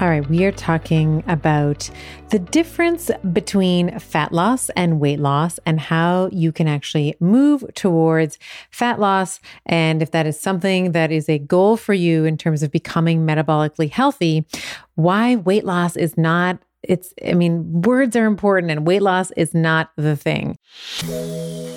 [0.00, 1.90] All right, we are talking about
[2.30, 8.38] the difference between fat loss and weight loss and how you can actually move towards
[8.70, 9.40] fat loss.
[9.66, 13.26] And if that is something that is a goal for you in terms of becoming
[13.26, 14.46] metabolically healthy,
[14.94, 19.54] why weight loss is not it's, I mean, words are important and weight loss is
[19.54, 20.56] not the thing.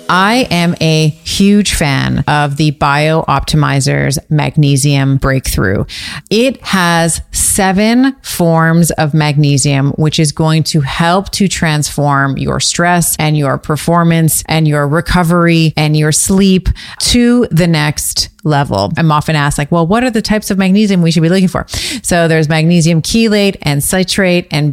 [0.08, 5.84] I am a huge fan of the BiOptimizers Magnesium Breakthrough.
[6.30, 13.16] It has seven forms of magnesium, which is going to help to transform your stress
[13.18, 16.68] and your performance and your recovery and your sleep
[17.00, 18.92] to the next level.
[18.98, 21.48] I'm often asked, like, well, what are the types of magnesium we should be looking
[21.48, 21.66] for?
[22.02, 24.72] So there's magnesium chelate and citrate and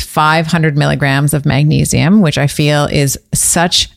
[0.00, 3.88] 500 milligrams of magnesium, which I feel is such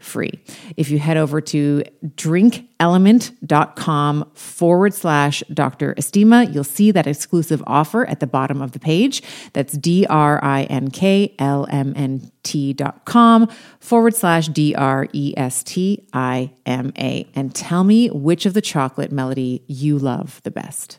[0.00, 0.32] free.
[0.76, 5.94] If you head over to drinklmnt.com forward slash Dr.
[5.94, 9.22] Estima, you'll see that exclusive offer at the bottom of the page.
[9.52, 14.74] That's D R I N K L M N T dot com forward slash D
[14.74, 17.28] R E S T I M A.
[17.34, 20.98] And tell me which of the chocolate medley you love the best.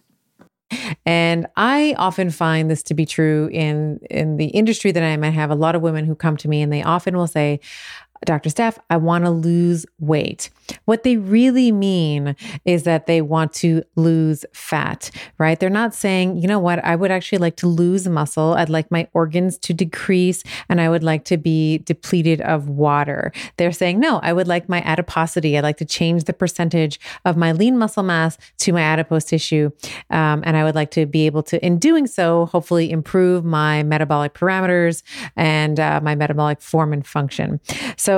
[1.05, 5.23] And I often find this to be true in in the industry that I'm.
[5.23, 7.59] I have a lot of women who come to me and they often will say,
[8.25, 8.49] Dr.
[8.49, 10.49] Steph, I want to lose weight.
[10.85, 12.35] What they really mean
[12.65, 15.59] is that they want to lose fat, right?
[15.59, 18.53] They're not saying, you know what, I would actually like to lose muscle.
[18.53, 23.31] I'd like my organs to decrease and I would like to be depleted of water.
[23.57, 25.57] They're saying, no, I would like my adiposity.
[25.57, 29.71] I'd like to change the percentage of my lean muscle mass to my adipose tissue.
[30.11, 33.81] Um, and I would like to be able to, in doing so, hopefully improve my
[33.83, 35.01] metabolic parameters
[35.35, 37.59] and uh, my metabolic form and function.
[37.97, 38.10] So,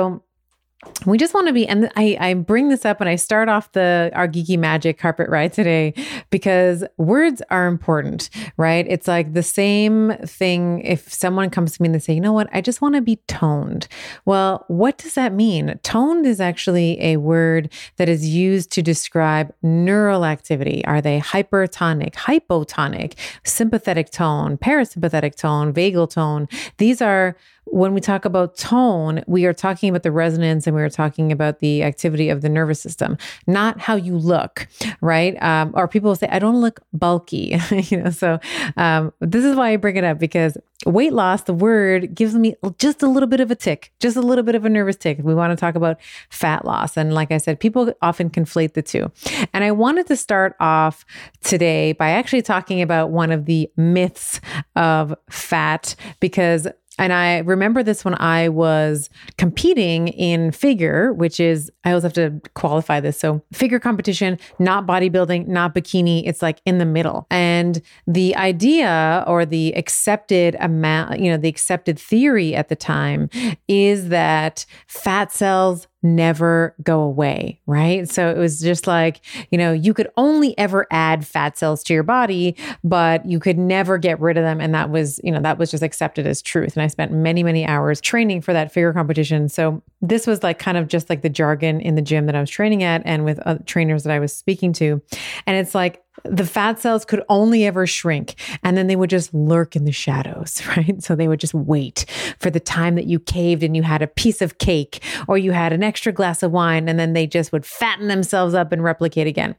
[1.06, 3.72] we just want to be and I, I bring this up and i start off
[3.72, 5.94] the our geeky magic carpet ride today
[6.30, 8.86] because words are important right?
[8.88, 12.32] It's like the same thing if someone comes to me and they say you know
[12.32, 12.48] what?
[12.52, 13.88] I just want to be toned.
[14.24, 15.78] Well what does that mean?
[15.82, 20.84] Toned is actually a word that is used to describe neural activity.
[20.84, 23.14] Are they hypertonic hypotonic
[23.44, 26.48] sympathetic tone parasympathetic tone vagal tone?
[26.78, 30.82] These are when we talk about tone, we are talking about the resonance and we
[30.82, 33.16] are talking about the activity of the nervous system,
[33.46, 34.68] not how you look,
[35.00, 35.40] right?
[35.42, 38.10] Um, or people say, I don't look bulky, you know.
[38.10, 38.38] So
[38.76, 40.56] um, this is why I bring it up because
[40.86, 44.20] weight loss, the word gives me just a little bit of a tick, just a
[44.20, 45.18] little bit of a nervous tick.
[45.22, 46.00] We want to talk about
[46.30, 46.96] fat loss.
[46.96, 49.10] And like I said, people often conflate the two.
[49.52, 51.04] And I wanted to start off
[51.42, 54.40] today by actually talking about one of the myths
[54.76, 56.68] of fat because
[56.98, 62.12] and I remember this when I was competing in figure, which is, I always have
[62.14, 63.18] to qualify this.
[63.18, 66.22] So, figure competition, not bodybuilding, not bikini.
[66.26, 67.26] It's like in the middle.
[67.30, 73.28] And the idea or the accepted amount, you know, the accepted theory at the time
[73.66, 78.08] is that fat cells never go away, right?
[78.08, 79.20] So it was just like,
[79.50, 83.58] you know, you could only ever add fat cells to your body, but you could
[83.58, 84.60] never get rid of them.
[84.60, 86.76] And that was, you know, that was just accepted as truth.
[86.76, 89.48] And I spent many, many hours training for that figure competition.
[89.48, 92.40] So this was like kind of just like the jargon in the gym that I
[92.40, 95.00] was training at and with uh, trainers that I was speaking to.
[95.46, 99.34] And it's like, the fat cells could only ever shrink and then they would just
[99.34, 101.02] lurk in the shadows, right?
[101.02, 102.06] So they would just wait
[102.38, 105.52] for the time that you caved and you had a piece of cake or you
[105.52, 108.82] had an extra glass of wine and then they just would fatten themselves up and
[108.82, 109.56] replicate again.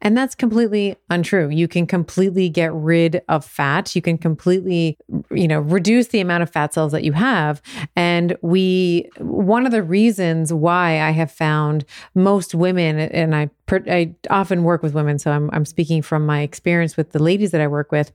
[0.00, 1.48] And that's completely untrue.
[1.50, 3.94] You can completely get rid of fat.
[3.94, 4.96] You can completely,
[5.30, 7.60] you know, reduce the amount of fat cells that you have.
[7.96, 11.84] And we, one of the reasons why I have found
[12.14, 16.40] most women, and I I often work with women, so I'm, I'm speaking from my
[16.40, 18.12] experience with the ladies that I work with,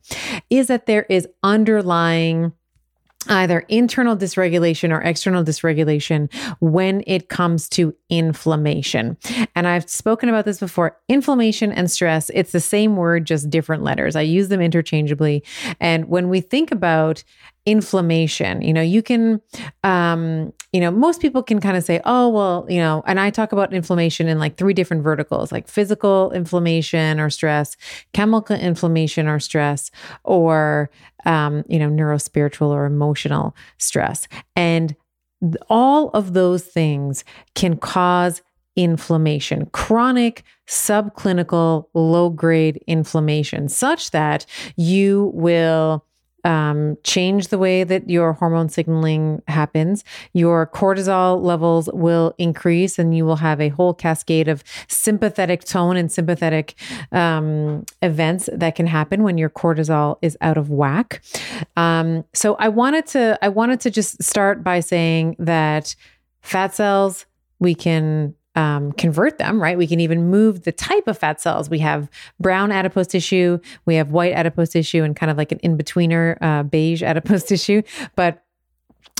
[0.50, 2.53] is that there is underlying
[3.29, 9.17] either internal dysregulation or external dysregulation when it comes to inflammation.
[9.55, 10.97] And I've spoken about this before.
[11.07, 14.15] Inflammation and stress, it's the same word, just different letters.
[14.15, 15.44] I use them interchangeably.
[15.79, 17.23] And when we think about
[17.65, 19.42] inflammation, you know, you can,
[19.83, 23.30] um, you know, most people can kind of say, oh, well, you know, and I
[23.30, 27.77] talk about inflammation in like three different verticals, like physical inflammation or stress,
[28.13, 29.92] chemical inflammation or stress,
[30.24, 30.89] or
[31.25, 34.27] um, you know, neurospiritual or emotional stress.
[34.56, 34.95] And
[35.69, 37.24] all of those things
[37.56, 38.42] can cause
[38.75, 44.45] inflammation, chronic, subclinical, low grade inflammation, such that
[44.75, 46.06] you will
[46.43, 50.03] um, change the way that your hormone signaling happens.
[50.33, 55.97] Your cortisol levels will increase, and you will have a whole cascade of sympathetic tone
[55.97, 56.75] and sympathetic
[57.11, 61.21] um, events that can happen when your cortisol is out of whack.
[61.77, 65.95] Um, so I wanted to I wanted to just start by saying that
[66.41, 67.25] fat cells
[67.59, 69.77] we can um, convert them, right?
[69.77, 71.69] We can even move the type of fat cells.
[71.69, 72.09] We have
[72.39, 76.38] brown adipose tissue, we have white adipose tissue, and kind of like an in betweener
[76.41, 77.81] uh, beige adipose tissue.
[78.15, 78.44] But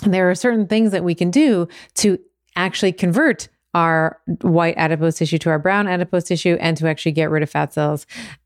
[0.04, 2.20] there are certain things that we can do to
[2.56, 7.30] actually convert our white adipose tissue to our brown adipose tissue and to actually get
[7.30, 8.06] rid of fat cells.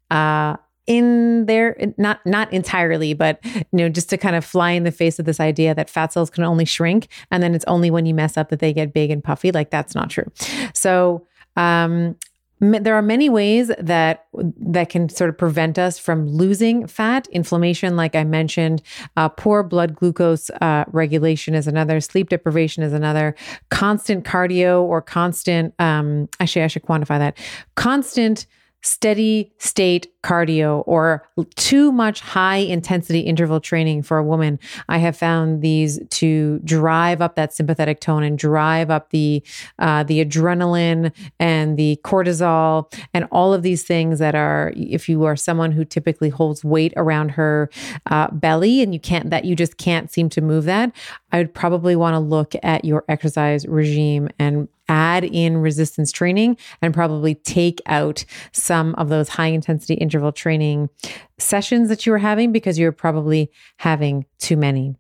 [0.10, 0.56] Uh,
[0.88, 4.92] in there not not entirely but you know just to kind of fly in the
[4.92, 8.06] face of this idea that fat cells can only shrink and then it's only when
[8.06, 9.52] you mess up that they get big and puffy.
[9.52, 10.32] Like that's not true.
[10.74, 12.16] So um
[12.60, 17.28] there are many ways that that can sort of prevent us from losing fat.
[17.28, 18.82] Inflammation like i mentioned
[19.16, 23.36] uh, poor blood glucose uh, regulation is another sleep deprivation is another
[23.70, 27.38] constant cardio or constant um, actually i should quantify that
[27.76, 28.48] constant
[28.82, 35.18] steady state cardio or too much high intensity interval training for a woman, I have
[35.18, 39.44] found these to drive up that sympathetic tone and drive up the
[39.80, 44.74] uh, the adrenaline and the cortisol and all of these things that are.
[44.76, 47.70] If you are someone who typically holds weight around her
[48.08, 50.92] uh, belly and you can't that you just can't seem to move that,
[51.32, 56.58] I would probably want to look at your exercise regime and add in resistance training
[56.82, 60.90] and probably take out some of those high intensity interval training
[61.38, 64.96] sessions that you were having because you're probably having too many.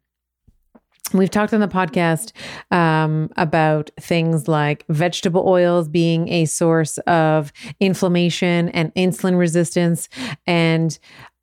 [1.13, 2.33] We've talked on the podcast
[2.69, 10.09] um, about things like vegetable oils being a source of inflammation and insulin resistance.
[10.45, 10.97] And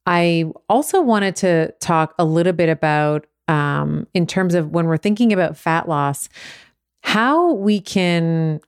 [0.06, 4.98] I also wanted to talk a little bit about, um, in terms of when we're
[4.98, 6.28] thinking about fat loss,
[7.04, 8.60] how we can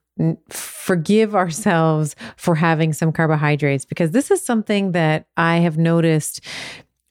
[0.51, 6.43] forgive ourselves for having some carbohydrates because this is something that I have noticed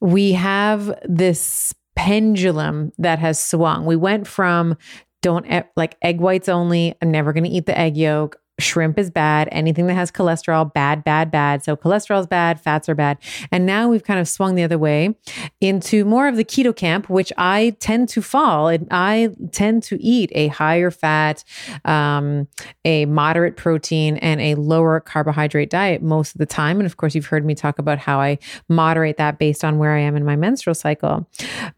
[0.00, 3.86] we have this pendulum that has swung.
[3.86, 4.76] We went from
[5.20, 9.10] don't like egg whites only, I'm never going to eat the egg yolk shrimp is
[9.10, 9.48] bad.
[9.52, 11.62] Anything that has cholesterol, bad, bad, bad.
[11.62, 13.18] So cholesterol is bad, fats are bad.
[13.52, 15.14] And now we've kind of swung the other way
[15.60, 18.68] into more of the keto camp, which I tend to fall.
[18.68, 21.44] And I tend to eat a higher fat,
[21.84, 22.48] um,
[22.84, 26.78] a moderate protein, and a lower carbohydrate diet most of the time.
[26.78, 29.92] And of course, you've heard me talk about how I moderate that based on where
[29.92, 31.28] I am in my menstrual cycle.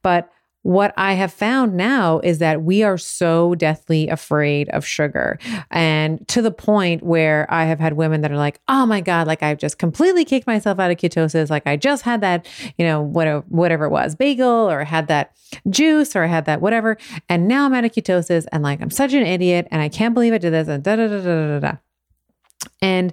[0.02, 0.30] But
[0.62, 5.38] what I have found now is that we are so deathly afraid of sugar.
[5.70, 9.26] And to the point where I have had women that are like, oh my God,
[9.26, 11.48] like I've just completely kicked myself out of ketosis.
[11.48, 12.46] Like I just had that,
[12.76, 15.36] you know, whatever, whatever it was, bagel, or had that
[15.70, 16.98] juice, or I had that whatever.
[17.28, 20.14] And now I'm out of ketosis and like I'm such an idiot and I can't
[20.14, 21.87] believe I did this and da da da da da da.
[22.80, 23.12] And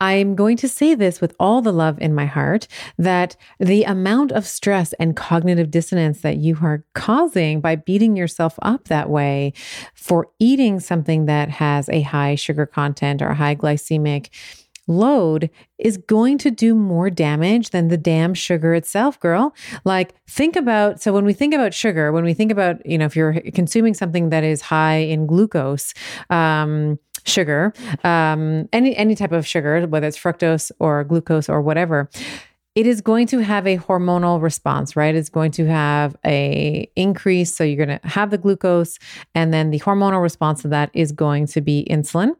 [0.00, 4.32] I'm going to say this with all the love in my heart that the amount
[4.32, 9.54] of stress and cognitive dissonance that you are causing by beating yourself up that way
[9.94, 14.28] for eating something that has a high sugar content or a high glycemic
[14.88, 19.54] load is going to do more damage than the damn sugar itself, girl.
[19.84, 23.06] Like, think about so when we think about sugar, when we think about, you know,
[23.06, 25.92] if you're consuming something that is high in glucose,
[26.30, 27.72] um, sugar,
[28.04, 32.08] um, any any type of sugar, whether it's fructose or glucose or whatever,
[32.76, 35.14] it is going to have a hormonal response, right?
[35.14, 37.56] It's going to have a increase.
[37.56, 38.98] So you're going to have the glucose,
[39.34, 42.36] and then the hormonal response to that is going to be insulin.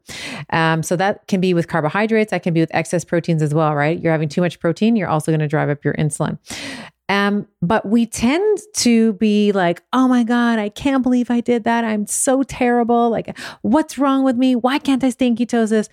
[0.51, 2.31] Um, so that can be with carbohydrates.
[2.33, 3.99] That can be with excess proteins as well, right?
[3.99, 4.95] You're having too much protein.
[4.95, 6.39] You're also going to drive up your insulin.
[7.09, 11.65] Um, but we tend to be like, oh my God, I can't believe I did
[11.65, 11.85] that.
[11.85, 13.11] I'm so terrible.
[13.11, 14.57] Like, what's wrong with me?
[14.57, 15.89] Why can't I stay in ketosis?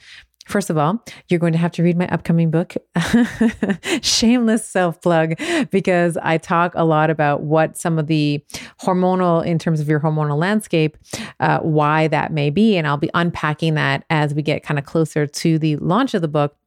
[0.45, 2.75] First of all, you're going to have to read my upcoming book,
[4.01, 5.35] Shameless Self Plug,
[5.71, 8.43] because I talk a lot about what some of the
[8.81, 10.97] hormonal, in terms of your hormonal landscape,
[11.39, 12.75] uh, why that may be.
[12.75, 16.21] And I'll be unpacking that as we get kind of closer to the launch of
[16.21, 16.57] the book.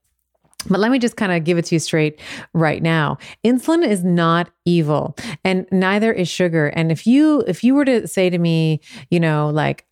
[0.69, 2.21] But let me just kind of give it to you straight
[2.53, 3.19] right now.
[3.45, 6.69] Insulin is not evil and neither is sugar.
[6.69, 8.81] And if you if you were to say to me,
[9.11, 9.87] you know, like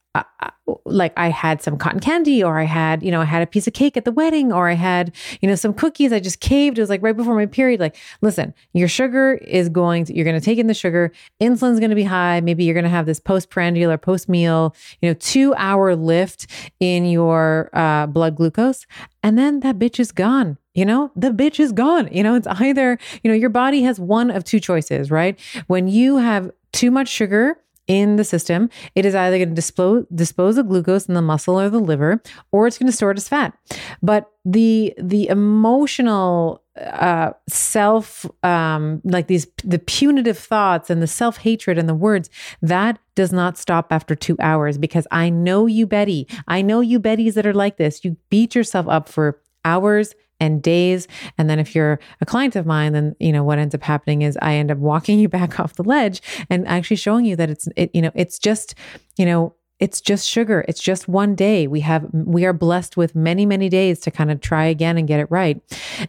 [0.84, 3.66] like I had some cotton candy or I had, you know, I had a piece
[3.66, 6.12] of cake at the wedding or I had, you know, some cookies.
[6.12, 6.78] I just caved.
[6.78, 7.80] It was like right before my period.
[7.80, 11.12] Like, listen, your sugar is going to, you're going to take in the sugar.
[11.40, 12.40] Insulin's going to be high.
[12.40, 16.46] Maybe you're going to have this postprandial or post meal, you know, two hour lift
[16.80, 18.86] in your uh, blood glucose.
[19.22, 20.58] And then that bitch is gone.
[20.74, 22.08] You know, the bitch is gone.
[22.10, 25.38] You know, it's either, you know, your body has one of two choices, right?
[25.68, 30.06] When you have too much sugar, in the system, it is either going to dispose
[30.14, 32.22] dispose of glucose in the muscle or the liver,
[32.52, 33.56] or it's going to store it as fat.
[34.02, 41.38] But the the emotional uh, self um, like these the punitive thoughts and the self
[41.38, 42.28] hatred and the words
[42.62, 46.98] that does not stop after two hours because I know you Betty I know you
[46.98, 51.08] Bettys that are like this you beat yourself up for hours and days.
[51.38, 54.22] And then if you're a client of mine, then, you know, what ends up happening
[54.22, 57.50] is I end up walking you back off the ledge and actually showing you that
[57.50, 58.74] it's, it, you know, it's just,
[59.16, 60.64] you know, it's just sugar.
[60.68, 61.66] It's just one day.
[61.66, 65.08] We have, we are blessed with many, many days to kind of try again and
[65.08, 65.60] get it right.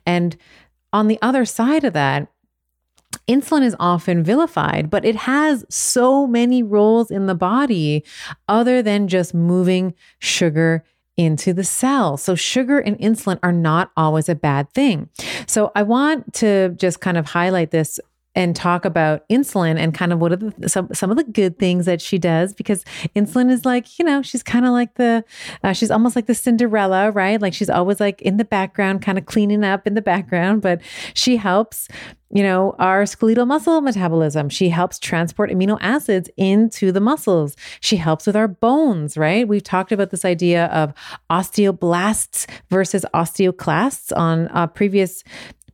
[0.06, 0.38] And
[0.94, 2.28] on the other side of that,
[3.28, 8.04] Insulin is often vilified, but it has so many roles in the body
[8.48, 10.84] other than just moving sugar
[11.18, 12.18] into the cell.
[12.18, 15.10] So sugar and insulin are not always a bad thing.
[15.48, 18.00] So I want to just kind of highlight this
[18.36, 21.58] and talk about insulin and kind of what are the, some some of the good
[21.58, 22.84] things that she does because
[23.16, 25.24] insulin is like you know she's kind of like the
[25.64, 29.18] uh, she's almost like the Cinderella right like she's always like in the background kind
[29.18, 30.82] of cleaning up in the background but
[31.14, 31.88] she helps
[32.32, 34.50] you know, our skeletal muscle metabolism.
[34.50, 37.56] She helps transport amino acids into the muscles.
[37.80, 39.48] She helps with our bones, right?
[39.48, 40.94] We've talked about this idea of
[41.30, 45.24] osteoblasts versus osteoclasts on a previous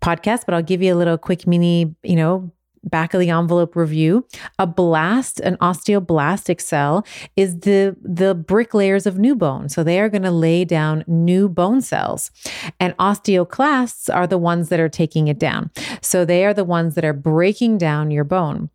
[0.02, 2.52] podcast, but I'll give you a little quick mini, you know,
[2.84, 4.26] back of the envelope review.
[4.60, 7.06] A blast, an osteoblastic cell,
[7.36, 9.70] is the the brick layers of new bone.
[9.70, 12.32] So they are going to lay down new bone cells.
[12.80, 15.72] And osteoclasts are the ones that are taking it down.
[16.02, 18.70] So they are the ones that are breaking down your bone.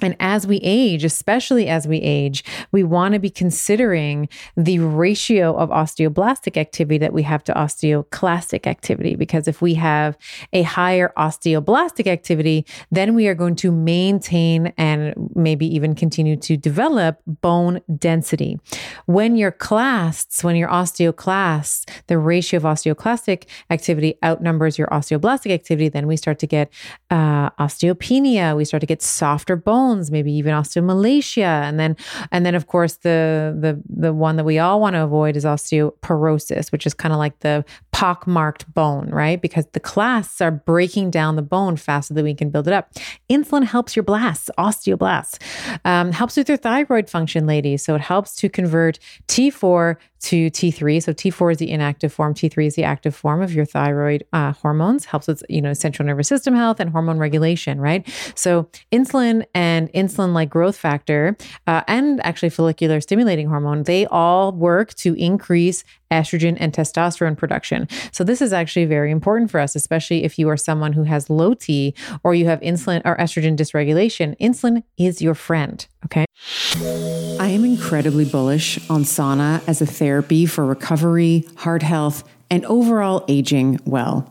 [0.00, 5.56] And as we age, especially as we age, we want to be considering the ratio
[5.56, 9.16] of osteoblastic activity that we have to osteoclastic activity.
[9.16, 10.16] Because if we have
[10.52, 16.56] a higher osteoblastic activity, then we are going to maintain and maybe even continue to
[16.56, 18.58] develop bone density.
[19.06, 25.88] When you're clasts, when you're osteoclasts, the ratio of osteoclastic activity outnumbers your osteoblastic activity,
[25.88, 26.72] then we start to get
[27.10, 28.56] uh, osteopenia.
[28.56, 31.96] We start to get softer bones maybe even osteomalacia, and then
[32.30, 35.44] and then of course the the the one that we all want to avoid is
[35.44, 39.40] osteoporosis, which is kind of like the pockmarked bone, right?
[39.40, 42.90] Because the clasts are breaking down the bone faster than we can build it up.
[43.28, 45.38] Insulin helps your blasts, osteoblasts,
[45.84, 47.84] um, helps with your thyroid function, ladies.
[47.84, 51.02] So it helps to convert T4 to T3.
[51.02, 54.52] So T4 is the inactive form, T3 is the active form of your thyroid uh,
[54.52, 58.06] hormones, helps with, you know, central nervous system health and hormone regulation, right?
[58.34, 64.52] So insulin and insulin like growth factor uh, and actually follicular stimulating hormone, they all
[64.52, 67.86] work to increase estrogen and testosterone production.
[68.12, 71.30] So this is actually very important for us, especially if you are someone who has
[71.30, 71.94] low T
[72.24, 74.36] or you have insulin or estrogen dysregulation.
[74.38, 75.86] Insulin is your friend.
[76.04, 76.24] Okay.
[77.40, 83.24] I am incredibly bullish on sauna as a therapy for recovery, heart health, and overall
[83.28, 84.30] aging well.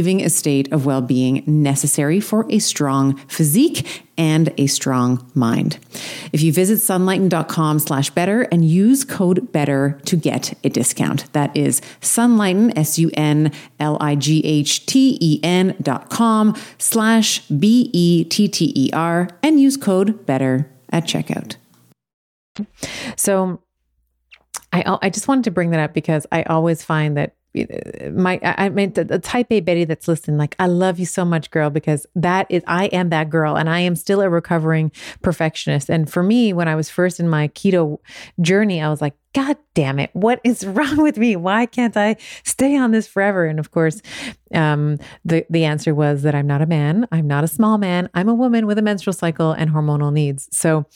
[0.00, 5.78] achieving a state of well being necessary for a strong physique and a strong mind.
[6.32, 11.30] If you visit sunlighten.com slash better and use code better to get a discount.
[11.34, 16.56] That is sunlighten, S U N L I G H T E N dot com
[16.78, 21.56] slash B E T T E R and use code better at checkout.
[23.16, 23.60] So
[24.72, 27.34] I, I just wanted to bring that up because I always find that
[28.12, 31.24] my I mean the, the, type A Betty that's listening, like I love you so
[31.24, 34.92] much, girl, because that is I am that girl, and I am still a recovering
[35.22, 35.90] perfectionist.
[35.90, 37.98] And for me, when I was first in my keto
[38.40, 41.36] journey, I was like, God damn it, what is wrong with me?
[41.36, 43.46] Why can't I stay on this forever?
[43.46, 44.02] And of course,
[44.52, 48.08] um, the the answer was that I'm not a man, I'm not a small man,
[48.14, 50.48] I'm a woman with a menstrual cycle and hormonal needs.
[50.50, 50.86] So,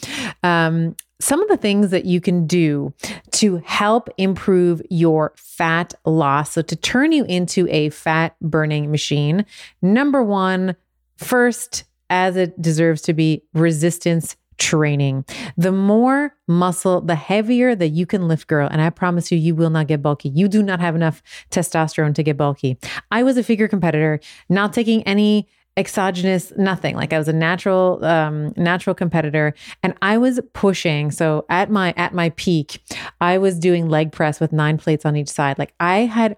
[0.43, 2.93] um, some of the things that you can do
[3.33, 6.53] to help improve your fat loss.
[6.53, 9.47] So, to turn you into a fat burning machine,
[9.81, 10.75] number one,
[11.17, 15.25] first, as it deserves to be, resistance training.
[15.57, 18.69] The more muscle, the heavier that you can lift, girl.
[18.71, 20.29] And I promise you, you will not get bulky.
[20.31, 22.79] You do not have enough testosterone to get bulky.
[23.11, 27.99] I was a figure competitor, not taking any exogenous nothing like i was a natural
[28.05, 32.81] um natural competitor and i was pushing so at my at my peak
[33.21, 36.37] i was doing leg press with nine plates on each side like i had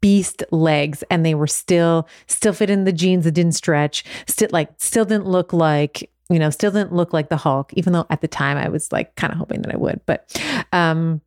[0.00, 4.48] beast legs and they were still still fit in the jeans that didn't stretch still
[4.52, 8.06] like still didn't look like you know still didn't look like the hulk even though
[8.10, 10.40] at the time i was like kind of hoping that i would but
[10.72, 11.20] um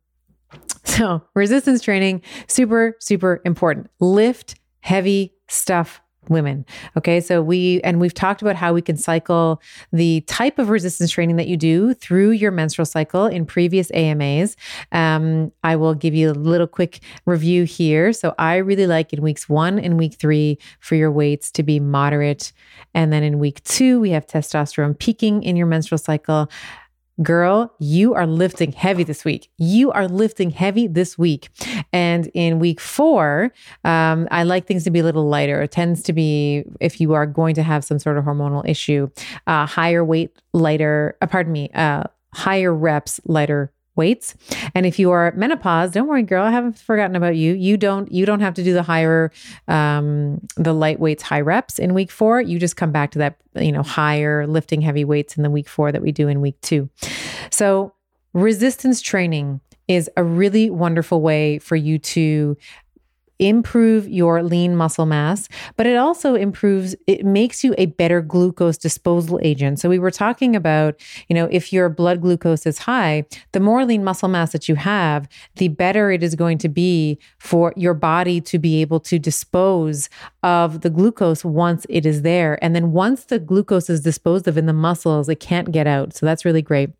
[0.84, 3.90] so resistance training super super important.
[4.00, 6.64] Lift heavy stuff women.
[6.96, 7.20] Okay.
[7.20, 9.60] So we, and we've talked about how we can cycle
[9.92, 14.56] the type of resistance training that you do through your menstrual cycle in previous AMAs.
[14.92, 18.12] Um, I will give you a little quick review here.
[18.12, 21.80] So I really like in weeks one and week three for your weights to be
[21.80, 22.52] moderate.
[22.94, 26.50] And then in week two, we have testosterone peaking in your menstrual cycle.
[27.22, 29.50] Girl, you are lifting heavy this week.
[29.58, 31.50] You are lifting heavy this week.
[31.92, 33.52] And in week four,
[33.84, 35.60] um, I like things to be a little lighter.
[35.62, 39.10] It tends to be, if you are going to have some sort of hormonal issue,
[39.46, 44.34] uh, higher weight, lighter, uh, pardon me, uh, higher reps, lighter weights.
[44.74, 47.54] And if you are menopause, don't worry, girl, I haven't forgotten about you.
[47.54, 49.30] You don't you don't have to do the higher
[49.68, 52.40] um the light weights, high reps in week 4.
[52.40, 55.68] You just come back to that, you know, higher lifting heavy weights in the week
[55.68, 56.88] 4 that we do in week 2.
[57.50, 57.94] So,
[58.32, 62.56] resistance training is a really wonderful way for you to
[63.42, 68.78] improve your lean muscle mass, but it also improves, it makes you a better glucose
[68.78, 69.80] disposal agent.
[69.80, 73.84] So we were talking about, you know, if your blood glucose is high, the more
[73.84, 77.94] lean muscle mass that you have, the better it is going to be for your
[77.94, 80.08] body to be able to dispose
[80.42, 82.62] of the glucose once it is there.
[82.62, 86.14] And then once the glucose is disposed of in the muscles, it can't get out.
[86.14, 86.90] So that's really great.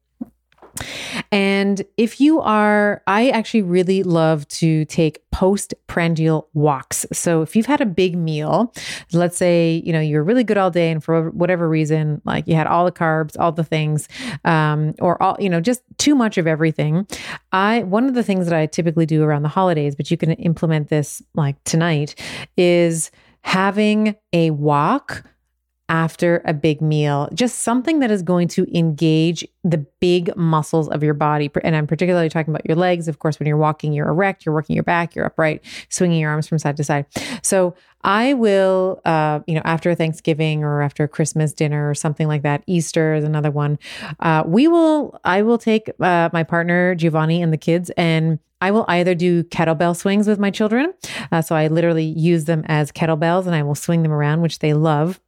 [1.31, 7.07] And if you are, I actually really love to take postprandial walks.
[7.13, 8.73] So if you've had a big meal,
[9.13, 12.55] let's say, you know, you're really good all day and for whatever reason, like you
[12.55, 14.09] had all the carbs, all the things,
[14.45, 17.07] um, or all, you know, just too much of everything.
[17.53, 20.33] I, one of the things that I typically do around the holidays, but you can
[20.33, 22.15] implement this like tonight
[22.57, 23.11] is
[23.43, 25.25] having a walk
[25.93, 31.03] after a big meal, just something that is going to engage the big muscles of
[31.03, 31.51] your body.
[31.63, 33.09] And I'm particularly talking about your legs.
[33.09, 36.31] Of course, when you're walking, you're erect, you're working your back, you're upright, swinging your
[36.31, 37.05] arms from side to side.
[37.43, 37.75] So
[38.05, 42.65] I will, uh, you know, after Thanksgiving or after Christmas dinner or something like that,
[42.67, 43.79] Easter is another one.
[44.19, 48.71] Uh, we will, I will take uh, my partner, Giovanni, and the kids, and I
[48.71, 50.95] will either do kettlebell swings with my children.
[51.31, 54.61] Uh, so I literally use them as kettlebells and I will swing them around, which
[54.61, 55.21] they love.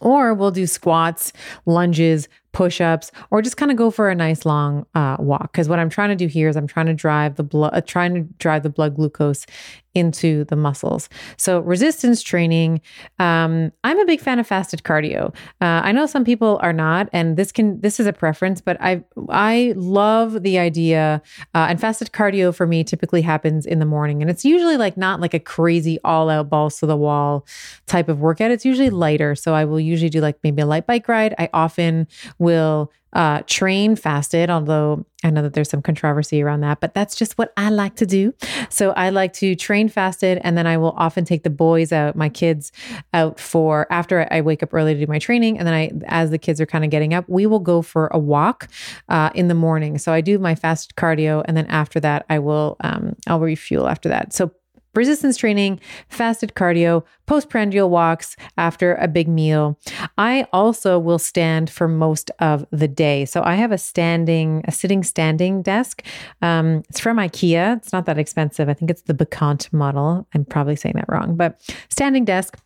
[0.00, 1.32] Or we'll do squats,
[1.66, 5.52] lunges, push ups, or just kind of go for a nice long uh, walk.
[5.52, 7.80] Because what I'm trying to do here is I'm trying to drive the blood, uh,
[7.80, 9.46] trying to drive the blood glucose
[9.94, 11.08] into the muscles.
[11.36, 12.80] So resistance training.
[13.18, 15.34] Um, I'm a big fan of fasted cardio.
[15.60, 18.76] Uh, I know some people are not, and this can this is a preference, but
[18.80, 21.22] I I love the idea.
[21.54, 24.96] Uh, and fasted cardio for me typically happens in the morning, and it's usually like
[24.96, 27.46] not like a crazy all out balls to the wall
[27.86, 28.50] type of workout.
[28.50, 29.34] It's usually lighter.
[29.34, 31.34] So I will usually do like maybe a light bike ride.
[31.38, 32.06] I often
[32.38, 37.14] will uh, train fasted, although I know that there's some controversy around that, but that's
[37.14, 38.32] just what I like to do.
[38.70, 42.16] So I like to train fasted, and then I will often take the boys out,
[42.16, 42.72] my kids
[43.12, 46.30] out for after I wake up early to do my training, and then I, as
[46.30, 48.68] the kids are kind of getting up, we will go for a walk
[49.08, 49.98] uh, in the morning.
[49.98, 53.88] So I do my fast cardio, and then after that, I will um, I'll refuel
[53.88, 54.32] after that.
[54.32, 54.52] So
[54.94, 59.78] resistance training, fasted cardio, postprandial walks after a big meal.
[60.18, 63.24] I also will stand for most of the day.
[63.24, 66.02] So I have a standing, a sitting standing desk.
[66.42, 67.76] Um, it's from IKEA.
[67.76, 68.68] It's not that expensive.
[68.68, 70.26] I think it's the Bekant model.
[70.34, 72.56] I'm probably saying that wrong, but standing desk.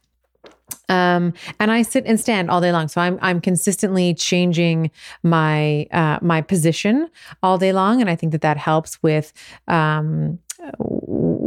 [0.89, 2.89] Um, and I sit and stand all day long.
[2.89, 4.91] So I'm I'm consistently changing
[5.23, 7.09] my uh, my position
[7.43, 9.33] all day long, and I think that that helps with
[9.69, 10.39] um,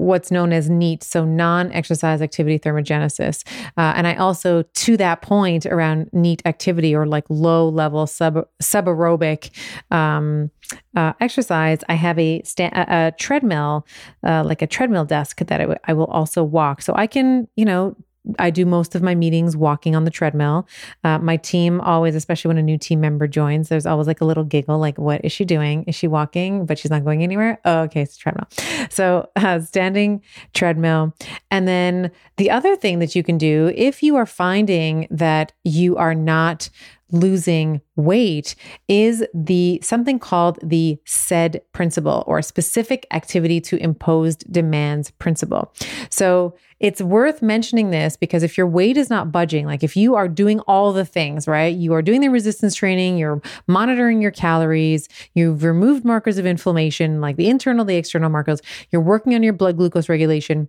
[0.07, 3.47] what's known as NEAT, so non exercise activity thermogenesis.
[3.77, 8.47] Uh, and I also, to that point around NEAT activity or like low level sub
[8.61, 9.51] subaerobic
[9.91, 10.49] um,
[10.95, 13.85] uh, exercise, I have a, sta- a, treadmill,
[14.25, 16.81] uh, like a treadmill desk that I, w- I will also walk.
[16.81, 17.95] So I can, you know,
[18.39, 20.67] I do most of my meetings walking on the treadmill.
[21.03, 24.25] Uh, my team always, especially when a new team member joins, there's always like a
[24.25, 25.83] little giggle, like, "What is she doing?
[25.83, 26.65] Is she walking?
[26.65, 28.47] But she's not going anywhere." Oh, okay, it's treadmill.
[28.89, 30.21] So uh, standing
[30.53, 31.13] treadmill,
[31.51, 35.97] and then the other thing that you can do if you are finding that you
[35.97, 36.69] are not
[37.11, 38.55] losing weight
[38.87, 45.73] is the something called the SAID principle or specific activity to imposed demands principle.
[46.09, 50.15] So it's worth mentioning this because if your weight is not budging, like if you
[50.15, 51.75] are doing all the things, right?
[51.75, 57.19] You are doing the resistance training, you're monitoring your calories, you've removed markers of inflammation,
[57.21, 60.67] like the internal, the external markers, you're working on your blood glucose regulation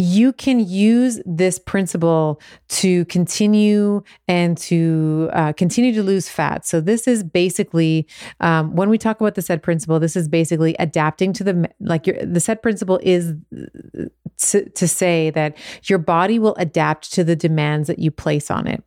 [0.00, 6.64] you can use this principle to continue and to uh, continue to lose fat.
[6.64, 8.06] So, this is basically
[8.40, 12.06] um, when we talk about the SAID principle, this is basically adapting to the like
[12.06, 13.34] your, the SAID principle is
[14.38, 18.66] to, to say that your body will adapt to the demands that you place on
[18.66, 18.82] it.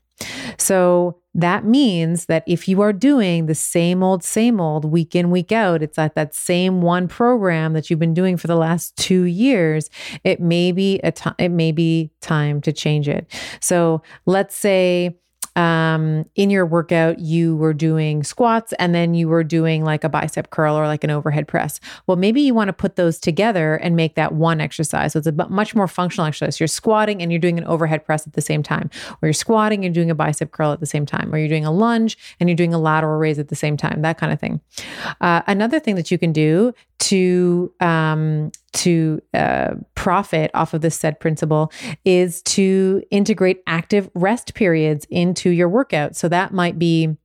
[0.58, 5.32] So that means that if you are doing the same old, same old week in,
[5.32, 8.96] week out, it's at that same one program that you've been doing for the last
[8.96, 9.90] two years,
[10.24, 13.32] it may be a time, it may be time to change it.
[13.62, 15.18] So let's say
[15.56, 20.10] um, in your workout, you were doing squats and then you were doing like a
[20.10, 21.80] bicep curl or like an overhead press.
[22.08, 25.14] Well, maybe you want to put those together and make that one exercise.
[25.14, 26.60] So it's a much more functional exercise.
[26.60, 28.90] You're squatting and you're doing an overhead press at the same time,
[29.22, 31.66] or you're squatting and doing a bicep curl at the same time, or you're doing
[31.66, 34.40] a lunge and you're doing a lateral raise at the same time, that kind of
[34.40, 34.60] thing.
[35.22, 40.96] Uh, another thing that you can do to um, to uh, profit off of this
[40.96, 41.72] SAID principle
[42.06, 46.16] is to integrate active rest periods into your workout.
[46.16, 47.18] So that might be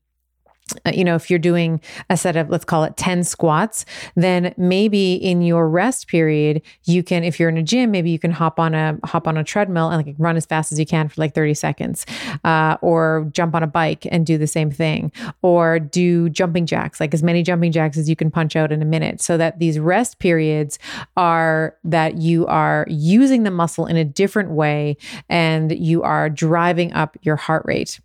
[0.93, 5.15] you know, if you're doing a set of, let's call it 10 squats, then maybe
[5.15, 8.59] in your rest period, you can, if you're in a gym, maybe you can hop
[8.59, 11.21] on a, hop on a treadmill and like run as fast as you can for
[11.21, 12.07] like 30 seconds,
[12.45, 17.01] uh, or jump on a bike and do the same thing, or do jumping jacks,
[17.01, 19.59] like as many jumping jacks as you can punch out in a minute so that
[19.59, 20.79] these rest periods
[21.17, 24.97] are that you are using the muscle in a different way
[25.29, 28.01] and you are driving up your heart rate.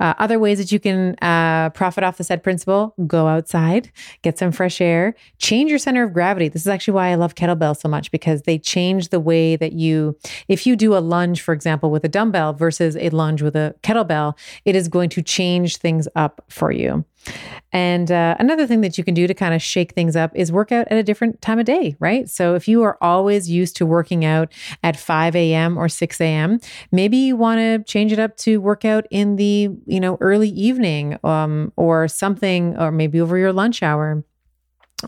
[0.00, 3.90] Uh, other ways that you can uh, profit off the SAID principle go outside,
[4.22, 6.48] get some fresh air, change your center of gravity.
[6.48, 9.72] This is actually why I love kettlebells so much because they change the way that
[9.72, 10.16] you,
[10.48, 13.74] if you do a lunge, for example, with a dumbbell versus a lunge with a
[13.82, 17.04] kettlebell, it is going to change things up for you.
[17.72, 20.50] And uh, another thing that you can do to kind of shake things up is
[20.50, 22.28] work out at a different time of day, right?
[22.28, 25.76] So if you are always used to working out at 5 a.m.
[25.76, 26.60] or 6 a.m.,
[26.92, 30.48] maybe you want to change it up to work out in the, you know, early
[30.48, 34.24] evening um, or something, or maybe over your lunch hour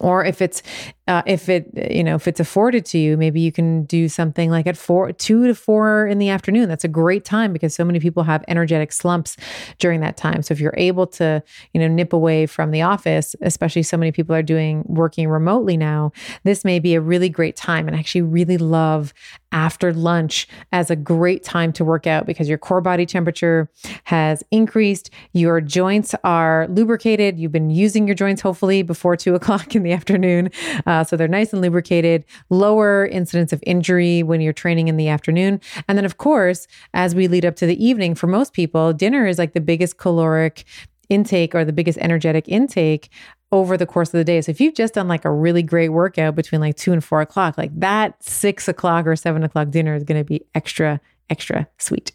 [0.01, 0.63] or if it's
[1.07, 4.51] uh, if it you know if it's afforded to you maybe you can do something
[4.51, 6.69] like at four two to four in the afternoon.
[6.69, 9.37] That's a great time because so many people have energetic slumps
[9.79, 10.43] during that time.
[10.43, 14.13] So if you're able to you know nip away from the office especially so many
[14.13, 16.13] people are doing working remotely now
[16.45, 17.87] this may be a really great time.
[17.87, 19.15] And I actually really love
[19.53, 23.71] after lunch as a great time to work out because your core body temperature
[24.05, 25.11] has increased.
[25.33, 27.39] Your joints are lubricated.
[27.39, 30.51] You've been using your joints hopefully before two o'clock in the afternoon.
[30.87, 35.09] Uh, so they're nice and lubricated, lower incidence of injury when you're training in the
[35.09, 35.61] afternoon.
[35.89, 39.27] And then, of course, as we lead up to the evening, for most people, dinner
[39.27, 40.65] is like the biggest caloric
[41.09, 43.11] intake or the biggest energetic intake
[43.51, 44.41] over the course of the day.
[44.41, 47.21] So if you've just done like a really great workout between like two and four
[47.21, 51.67] o'clock, like that six o'clock or seven o'clock dinner is going to be extra, extra
[51.79, 52.13] sweet.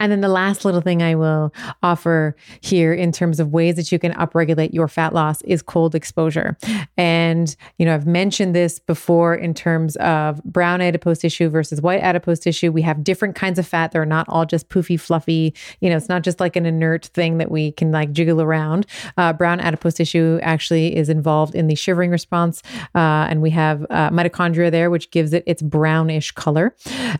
[0.00, 1.52] And then the last little thing I will
[1.82, 5.94] offer here in terms of ways that you can upregulate your fat loss is cold
[5.94, 6.56] exposure.
[6.96, 12.00] And, you know, I've mentioned this before in terms of brown adipose tissue versus white
[12.00, 12.72] adipose tissue.
[12.72, 13.92] We have different kinds of fat.
[13.92, 15.54] They're not all just poofy, fluffy.
[15.80, 18.86] You know, it's not just like an inert thing that we can like jiggle around.
[19.16, 22.62] Uh, brown adipose tissue actually is involved in the shivering response.
[22.94, 26.74] Uh, and we have uh, mitochondria there, which gives it its brownish color.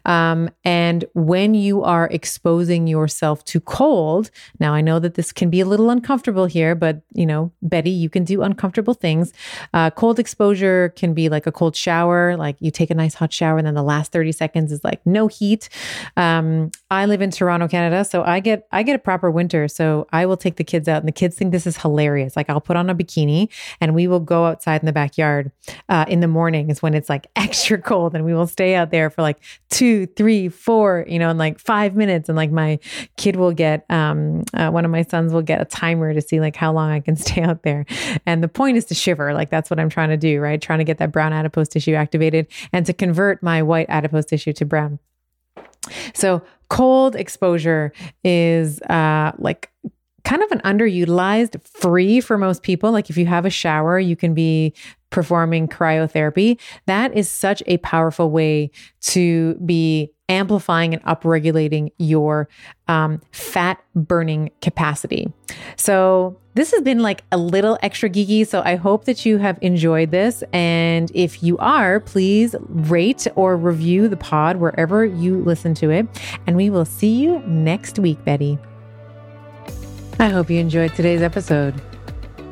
[0.04, 4.30] Um, and when you are exposed exposing yourself to cold.
[4.60, 7.90] Now, I know that this can be a little uncomfortable here, but you know, Betty,
[7.90, 9.32] you can do uncomfortable things.
[9.74, 13.32] Uh, cold exposure can be like a cold shower, like you take a nice hot
[13.32, 15.68] shower, and then the last 30 seconds is like no heat.
[16.16, 19.66] Um, I live in Toronto, Canada, so I get I get a proper winter.
[19.66, 22.36] So I will take the kids out, and the kids think this is hilarious.
[22.36, 23.48] Like I'll put on a bikini,
[23.80, 25.50] and we will go outside in the backyard
[25.88, 28.92] uh, in the morning is when it's like extra cold, and we will stay out
[28.92, 29.38] there for like
[29.70, 32.78] two, three, four, you know, in like five minutes and like my
[33.16, 36.40] kid will get um, uh, one of my sons will get a timer to see
[36.40, 37.86] like how long I can stay out there.
[38.26, 39.34] And the point is to shiver.
[39.34, 40.60] Like that's what I'm trying to do, right?
[40.60, 44.52] Trying to get that brown adipose tissue activated and to convert my white adipose tissue
[44.54, 44.98] to brown.
[46.14, 47.92] So cold exposure
[48.24, 49.70] is uh, like
[50.24, 52.92] kind of an underutilized free for most people.
[52.92, 54.74] Like if you have a shower, you can be
[55.10, 56.58] performing cryotherapy.
[56.86, 62.48] That is such a powerful way to be amplifying and upregulating your
[62.86, 65.32] um, fat burning capacity.
[65.76, 68.46] So, this has been like a little extra geeky.
[68.46, 70.42] So, I hope that you have enjoyed this.
[70.52, 76.06] And if you are, please rate or review the pod wherever you listen to it.
[76.46, 78.58] And we will see you next week, Betty.
[80.20, 81.80] I hope you enjoyed today's episode.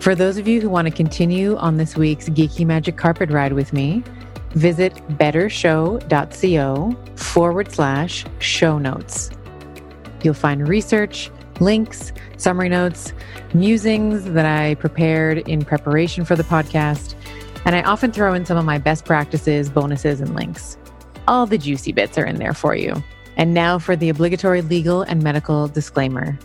[0.00, 3.54] For those of you who want to continue on this week's Geeky Magic Carpet Ride
[3.54, 4.04] with me,
[4.50, 9.30] visit bettershow.co forward slash show notes.
[10.22, 11.30] You'll find research,
[11.60, 13.12] links, summary notes,
[13.52, 17.14] musings that I prepared in preparation for the podcast,
[17.64, 20.78] and I often throw in some of my best practices, bonuses, and links.
[21.26, 23.02] All the juicy bits are in there for you.
[23.36, 26.38] And now for the obligatory legal and medical disclaimer.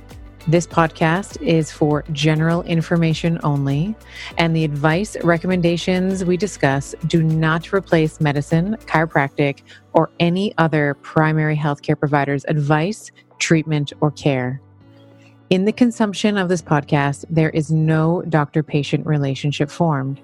[0.47, 3.93] This podcast is for general information only,
[4.39, 9.61] and the advice recommendations we discuss do not replace medicine, chiropractic,
[9.93, 14.59] or any other primary healthcare provider's advice, treatment, or care.
[15.51, 20.19] In the consumption of this podcast, there is no doctor patient relationship formed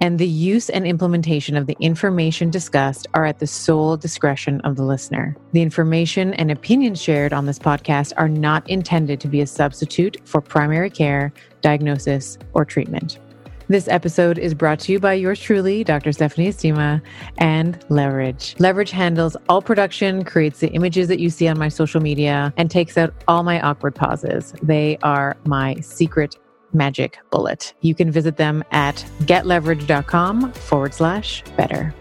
[0.00, 4.76] and the use and implementation of the information discussed are at the sole discretion of
[4.76, 5.36] the listener.
[5.52, 10.16] The information and opinions shared on this podcast are not intended to be a substitute
[10.24, 11.32] for primary care,
[11.62, 13.18] diagnosis, or treatment.
[13.68, 16.12] This episode is brought to you by yours truly, Dr.
[16.12, 17.02] Stephanie Estima
[17.38, 18.54] and Leverage.
[18.60, 22.70] Leverage handles all production, creates the images that you see on my social media, and
[22.70, 24.54] takes out all my awkward pauses.
[24.62, 26.36] They are my secret
[26.76, 27.74] magic bullet.
[27.80, 31.94] You can visit them at getleverage.com forward slash better.